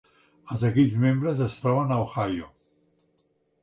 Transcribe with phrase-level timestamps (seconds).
[0.55, 2.53] Els equips membres es troben a Ohio.